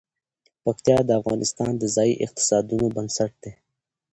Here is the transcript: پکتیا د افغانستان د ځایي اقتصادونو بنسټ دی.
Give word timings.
پکتیا 0.63 0.97
د 1.05 1.11
افغانستان 1.21 1.71
د 1.77 1.83
ځایي 1.95 2.13
اقتصادونو 2.25 2.85
بنسټ 2.95 3.31
دی. 3.43 3.53